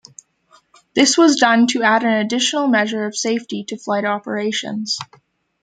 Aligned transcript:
This 0.95 1.15
was 1.15 1.35
done 1.39 1.67
to 1.67 1.83
add 1.83 2.01
an 2.01 2.25
additional 2.25 2.67
measure 2.67 3.05
of 3.05 3.15
safety 3.15 3.63
to 3.65 3.77
flight 3.77 4.03
operations. 4.03 4.97